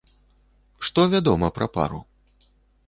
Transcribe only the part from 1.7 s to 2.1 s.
пару?